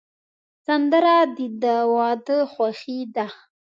[0.65, 1.17] سندره
[1.63, 3.27] د واده خوښي ده